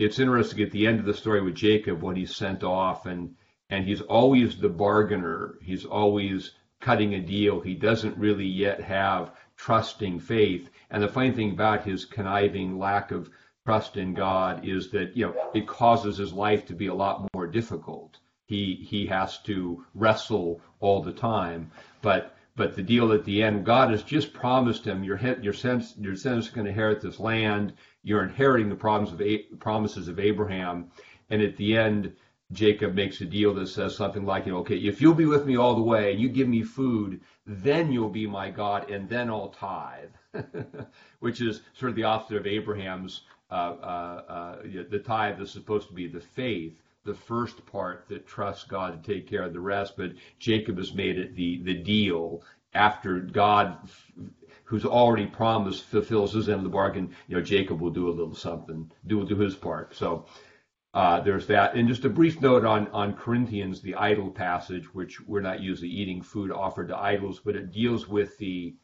it's 0.00 0.18
interesting 0.18 0.62
at 0.62 0.70
the 0.70 0.86
end 0.86 0.98
of 0.98 1.04
the 1.04 1.12
story 1.12 1.42
with 1.42 1.54
Jacob 1.54 2.02
when 2.02 2.16
he's 2.16 2.34
sent 2.34 2.64
off 2.64 3.04
and 3.04 3.34
and 3.68 3.84
he's 3.84 4.00
always 4.00 4.56
the 4.56 4.68
bargainer. 4.68 5.58
He's 5.62 5.84
always 5.84 6.52
cutting 6.80 7.14
a 7.14 7.20
deal. 7.20 7.60
He 7.60 7.74
doesn't 7.74 8.16
really 8.16 8.46
yet 8.46 8.80
have 8.80 9.32
trusting 9.56 10.18
faith. 10.18 10.70
And 10.90 11.02
the 11.02 11.08
funny 11.08 11.32
thing 11.32 11.52
about 11.52 11.84
his 11.84 12.06
conniving 12.06 12.78
lack 12.78 13.12
of 13.12 13.28
trust 13.66 13.98
in 13.98 14.14
God 14.14 14.66
is 14.66 14.90
that 14.90 15.14
you 15.14 15.26
know 15.26 15.50
it 15.52 15.68
causes 15.68 16.16
his 16.16 16.32
life 16.32 16.64
to 16.66 16.74
be 16.74 16.86
a 16.86 16.94
lot 16.94 17.28
more 17.34 17.46
difficult. 17.46 18.18
He 18.46 18.74
he 18.74 19.06
has 19.06 19.38
to 19.42 19.84
wrestle 19.94 20.62
all 20.80 21.02
the 21.02 21.12
time. 21.12 21.70
But 22.00 22.34
but 22.56 22.74
the 22.74 22.82
deal 22.82 23.12
at 23.12 23.24
the 23.24 23.42
end, 23.42 23.66
God 23.66 23.90
has 23.90 24.02
just 24.02 24.32
promised 24.32 24.86
him, 24.86 25.04
your 25.04 25.20
your 25.42 25.52
sense 25.52 25.94
your 25.98 26.16
sense 26.16 26.46
is 26.46 26.50
going 26.50 26.64
to 26.64 26.70
inherit 26.70 27.02
this 27.02 27.20
land. 27.20 27.74
You're 28.02 28.22
inheriting 28.22 28.68
the 28.68 28.74
problems 28.74 29.12
of 29.12 29.58
promises 29.58 30.08
of 30.08 30.18
Abraham, 30.18 30.90
and 31.28 31.42
at 31.42 31.56
the 31.56 31.76
end, 31.76 32.14
Jacob 32.52 32.94
makes 32.94 33.20
a 33.20 33.24
deal 33.24 33.54
that 33.54 33.68
says 33.68 33.94
something 33.94 34.24
like, 34.24 34.46
you 34.46 34.52
know, 34.52 34.58
okay, 34.58 34.76
if 34.76 35.00
you'll 35.00 35.14
be 35.14 35.26
with 35.26 35.46
me 35.46 35.56
all 35.56 35.76
the 35.76 35.82
way 35.82 36.10
and 36.10 36.20
you 36.20 36.28
give 36.28 36.48
me 36.48 36.62
food, 36.62 37.20
then 37.46 37.92
you'll 37.92 38.08
be 38.08 38.26
my 38.26 38.50
God, 38.50 38.90
and 38.90 39.08
then 39.08 39.30
I'll 39.30 39.50
tithe, 39.50 40.10
which 41.20 41.40
is 41.40 41.62
sort 41.74 41.90
of 41.90 41.96
the 41.96 42.04
opposite 42.04 42.38
of 42.38 42.46
Abraham's. 42.46 43.22
Uh, 43.50 43.76
uh, 43.82 44.22
uh, 44.28 44.62
the 44.90 44.98
tithe 44.98 45.40
is 45.40 45.50
supposed 45.50 45.88
to 45.88 45.94
be 45.94 46.06
the 46.06 46.20
faith, 46.20 46.80
the 47.04 47.14
first 47.14 47.64
part 47.66 48.06
that 48.08 48.26
trusts 48.26 48.64
God 48.64 49.02
to 49.02 49.14
take 49.14 49.28
care 49.28 49.42
of 49.42 49.52
the 49.52 49.60
rest, 49.60 49.96
but 49.96 50.12
Jacob 50.38 50.78
has 50.78 50.94
made 50.94 51.18
it 51.18 51.34
the 51.34 51.62
the 51.62 51.74
deal 51.74 52.42
after 52.74 53.18
God, 53.18 53.76
who's 54.70 54.84
already 54.84 55.26
promised, 55.26 55.82
fulfills 55.82 56.32
his 56.32 56.48
end 56.48 56.58
of 56.58 56.62
the 56.62 56.68
bargain. 56.68 57.12
You 57.26 57.36
know, 57.36 57.42
Jacob 57.42 57.80
will 57.80 57.90
do 57.90 58.08
a 58.08 58.14
little 58.14 58.36
something, 58.36 58.88
do 59.04 59.26
do 59.26 59.36
his 59.36 59.56
part. 59.56 59.96
So 59.96 60.26
uh, 60.94 61.20
there's 61.22 61.48
that. 61.48 61.74
And 61.74 61.88
just 61.88 62.04
a 62.04 62.08
brief 62.08 62.40
note 62.40 62.64
on, 62.64 62.86
on 62.92 63.14
Corinthians, 63.14 63.82
the 63.82 63.96
idol 63.96 64.30
passage, 64.30 64.94
which 64.94 65.20
we're 65.26 65.40
not 65.40 65.58
usually 65.58 65.88
eating 65.88 66.22
food 66.22 66.52
offered 66.52 66.86
to 66.86 66.96
idols, 66.96 67.40
but 67.44 67.56
it 67.56 67.72
deals 67.72 68.06
with 68.06 68.38
the 68.38 68.76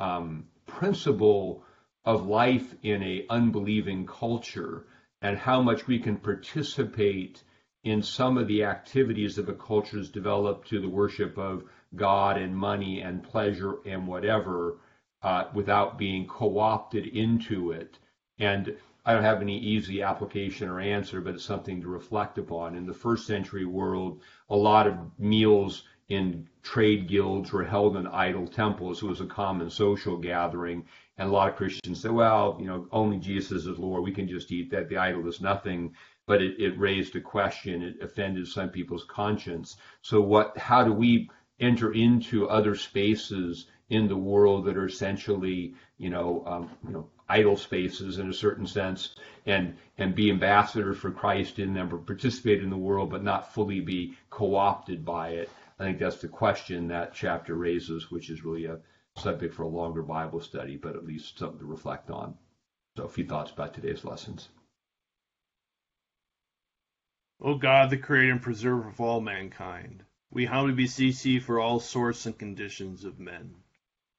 um, 0.00 0.46
principle 0.64 1.62
of 2.06 2.26
life 2.26 2.74
in 2.82 3.02
a 3.02 3.26
unbelieving 3.28 4.06
culture 4.06 4.86
and 5.20 5.36
how 5.36 5.60
much 5.60 5.86
we 5.86 5.98
can 5.98 6.16
participate 6.16 7.42
in 7.82 8.02
some 8.02 8.38
of 8.38 8.48
the 8.48 8.64
activities 8.64 9.36
of 9.36 9.50
a 9.50 9.54
culture 9.54 9.98
is 9.98 10.08
developed 10.08 10.68
to 10.68 10.80
the 10.80 10.88
worship 10.88 11.36
of 11.36 11.64
God 11.94 12.38
and 12.38 12.56
money 12.56 13.02
and 13.02 13.22
pleasure 13.22 13.74
and 13.84 14.06
whatever 14.06 14.78
uh, 15.24 15.48
without 15.54 15.98
being 15.98 16.26
co-opted 16.26 17.06
into 17.06 17.72
it. 17.72 17.98
And 18.38 18.76
I 19.06 19.14
don't 19.14 19.24
have 19.24 19.40
any 19.40 19.58
easy 19.58 20.02
application 20.02 20.68
or 20.68 20.80
answer, 20.80 21.20
but 21.20 21.34
it's 21.34 21.44
something 21.44 21.80
to 21.80 21.88
reflect 21.88 22.36
upon. 22.38 22.76
In 22.76 22.86
the 22.86 22.92
first 22.92 23.26
century 23.26 23.64
world, 23.64 24.20
a 24.50 24.56
lot 24.56 24.86
of 24.86 24.96
meals 25.18 25.84
in 26.10 26.46
trade 26.62 27.08
guilds 27.08 27.52
were 27.52 27.64
held 27.64 27.96
in 27.96 28.06
idol 28.06 28.46
temples. 28.46 29.02
It 29.02 29.06
was 29.06 29.22
a 29.22 29.26
common 29.26 29.70
social 29.70 30.18
gathering. 30.18 30.84
And 31.16 31.30
a 31.30 31.32
lot 31.32 31.48
of 31.48 31.56
Christians 31.56 32.02
say, 32.02 32.10
well, 32.10 32.58
you 32.60 32.66
know, 32.66 32.86
only 32.92 33.18
Jesus 33.18 33.64
is 33.64 33.78
Lord. 33.78 34.02
We 34.02 34.12
can 34.12 34.28
just 34.28 34.52
eat 34.52 34.70
that. 34.72 34.90
The 34.90 34.98
idol 34.98 35.26
is 35.26 35.40
nothing. 35.40 35.94
But 36.26 36.42
it, 36.42 36.60
it 36.60 36.78
raised 36.78 37.16
a 37.16 37.20
question. 37.20 37.82
It 37.82 38.02
offended 38.02 38.46
some 38.48 38.68
people's 38.68 39.04
conscience. 39.04 39.76
So 40.02 40.20
what, 40.20 40.56
how 40.58 40.84
do 40.84 40.92
we 40.92 41.30
enter 41.60 41.92
into 41.92 42.48
other 42.48 42.74
spaces 42.74 43.66
in 43.90 44.08
the 44.08 44.16
world 44.16 44.64
that 44.64 44.76
are 44.76 44.86
essentially, 44.86 45.74
you 45.98 46.08
know, 46.08 46.42
um, 46.46 46.70
you 46.86 46.90
know, 46.90 47.54
spaces 47.56 48.18
in 48.18 48.28
a 48.28 48.34
certain 48.34 48.66
sense 48.66 49.16
and 49.46 49.76
and 49.98 50.14
be 50.14 50.30
ambassadors 50.30 50.98
for 50.98 51.10
Christ 51.10 51.58
in 51.58 51.74
them 51.74 51.92
or 51.92 51.98
participate 51.98 52.62
in 52.62 52.70
the 52.70 52.76
world 52.76 53.10
but 53.10 53.22
not 53.22 53.52
fully 53.52 53.80
be 53.80 54.16
co-opted 54.30 55.04
by 55.04 55.30
it. 55.30 55.50
I 55.78 55.84
think 55.84 55.98
that's 55.98 56.20
the 56.20 56.28
question 56.28 56.88
that 56.88 57.14
chapter 57.14 57.54
raises, 57.54 58.10
which 58.10 58.30
is 58.30 58.44
really 58.44 58.66
a 58.66 58.78
subject 59.16 59.54
for 59.54 59.64
a 59.64 59.68
longer 59.68 60.02
Bible 60.02 60.40
study, 60.40 60.76
but 60.76 60.96
at 60.96 61.06
least 61.06 61.38
something 61.38 61.58
to 61.58 61.64
reflect 61.64 62.10
on. 62.10 62.34
So 62.96 63.04
a 63.04 63.08
few 63.08 63.26
thoughts 63.26 63.50
about 63.50 63.74
today's 63.74 64.04
lessons. 64.04 64.48
O 67.40 67.56
God, 67.56 67.90
the 67.90 67.96
creator 67.96 68.32
and 68.32 68.42
preserver 68.42 68.88
of 68.88 69.00
all 69.00 69.20
mankind, 69.20 70.04
we 70.30 70.46
humbly 70.46 70.74
beseech 70.74 71.22
thee 71.22 71.40
for 71.40 71.60
all 71.60 71.80
sorts 71.80 72.26
and 72.26 72.38
conditions 72.38 73.04
of 73.04 73.18
men 73.18 73.54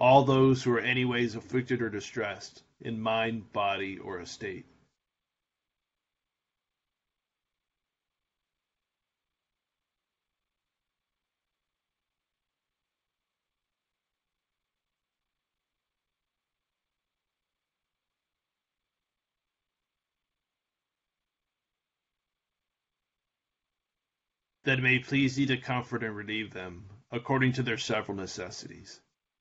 all 0.00 0.24
those 0.24 0.62
who 0.62 0.72
are 0.72 0.80
anyways 0.80 1.36
afflicted 1.36 1.82
or 1.82 1.90
distressed, 1.90 2.62
in 2.80 2.98
mind, 2.98 3.52
body, 3.52 3.98
or 3.98 4.20
estate. 4.20 4.66
that 24.64 24.78
it 24.78 24.82
may 24.82 24.98
please 24.98 25.34
thee 25.34 25.46
to 25.46 25.56
comfort 25.56 26.04
and 26.04 26.14
relieve 26.14 26.52
them, 26.52 26.84
according 27.10 27.50
to 27.50 27.62
their 27.62 27.78
several 27.78 28.16
necessities 28.16 29.00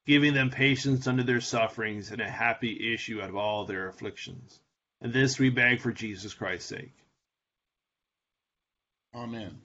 giving 0.10 0.34
them 0.34 0.50
patience 0.50 1.06
under 1.06 1.22
their 1.22 1.40
sufferings 1.40 2.10
and 2.10 2.20
a 2.20 2.28
happy 2.28 2.96
issue 2.96 3.22
out 3.22 3.30
of 3.30 3.36
all 3.36 3.66
their 3.66 3.88
afflictions. 3.88 4.60
And 5.02 5.14
this 5.14 5.38
we 5.38 5.52
beg 5.52 5.82
for 5.82 5.92
Jesus 5.92 6.34
Christ's 6.34 6.68
sake. 6.68 6.96
Amen. 9.14 9.62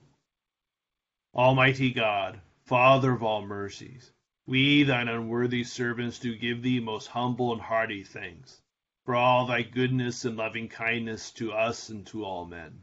Almighty 1.35 1.93
God, 1.93 2.43
Father 2.67 3.13
of 3.13 3.23
all 3.23 3.41
mercies, 3.41 4.13
we, 4.47 4.83
thine 4.83 5.09
unworthy 5.09 5.65
servants, 5.65 6.19
do 6.19 6.37
give 6.37 6.63
thee 6.63 6.79
most 6.79 7.07
humble 7.07 7.55
and 7.55 7.63
hearty 7.63 8.05
thanks 8.05 8.61
for 9.07 9.17
all 9.17 9.47
thy 9.47 9.63
goodness 9.63 10.27
and 10.27 10.37
loving 10.37 10.69
kindness 10.69 11.31
to 11.31 11.53
us 11.53 11.89
and 11.89 12.07
to 12.09 12.23
all 12.23 12.45
men. 12.45 12.83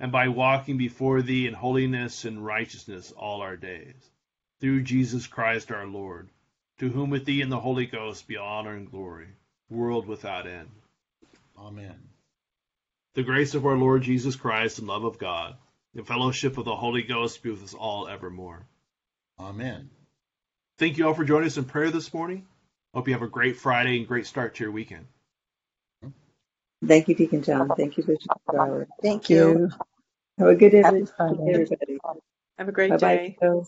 and 0.00 0.10
by 0.10 0.28
walking 0.28 0.76
before 0.76 1.22
thee 1.22 1.46
in 1.46 1.54
holiness 1.54 2.24
and 2.24 2.44
righteousness 2.44 3.12
all 3.12 3.40
our 3.40 3.56
days. 3.56 4.10
Through 4.60 4.82
Jesus 4.82 5.26
Christ 5.26 5.70
our 5.70 5.86
Lord, 5.86 6.28
to 6.78 6.88
whom 6.88 7.10
with 7.10 7.24
thee 7.24 7.42
and 7.42 7.52
the 7.52 7.60
Holy 7.60 7.86
Ghost 7.86 8.26
be 8.26 8.36
honor 8.36 8.74
and 8.74 8.90
glory, 8.90 9.28
world 9.68 10.06
without 10.06 10.46
end. 10.46 10.70
Amen. 11.58 12.08
The 13.14 13.22
grace 13.22 13.54
of 13.54 13.66
our 13.66 13.76
Lord 13.76 14.02
Jesus 14.02 14.36
Christ 14.36 14.78
and 14.78 14.88
love 14.88 15.04
of 15.04 15.18
God, 15.18 15.56
the 15.94 16.02
fellowship 16.02 16.58
of 16.58 16.64
the 16.64 16.74
Holy 16.74 17.02
Ghost 17.02 17.42
be 17.42 17.50
with 17.50 17.62
us 17.62 17.74
all 17.74 18.08
evermore. 18.08 18.66
Amen. 19.38 19.90
Thank 20.78 20.98
you 20.98 21.06
all 21.06 21.14
for 21.14 21.24
joining 21.24 21.46
us 21.46 21.56
in 21.56 21.64
prayer 21.64 21.90
this 21.90 22.12
morning. 22.12 22.46
Hope 22.92 23.06
you 23.06 23.14
have 23.14 23.22
a 23.22 23.28
great 23.28 23.56
Friday 23.56 23.98
and 23.98 24.08
great 24.08 24.26
start 24.26 24.56
to 24.56 24.64
your 24.64 24.72
weekend. 24.72 25.06
Thank 26.86 27.08
you, 27.08 27.14
Deacon 27.14 27.42
John. 27.42 27.68
Thank 27.76 27.96
you, 27.96 28.04
Bishop 28.04 28.40
Bauer. 28.46 28.86
Thank 29.02 29.30
you. 29.30 29.70
Have 30.38 30.48
a 30.48 30.54
good 30.54 30.72
Happy 30.74 30.86
every- 30.86 31.06
Friday. 31.06 31.52
everybody. 31.52 31.98
Have 32.58 32.68
a 32.68 32.72
great 32.72 32.90
Bye 32.90 32.96
day. 32.96 33.36
bye. 33.40 33.62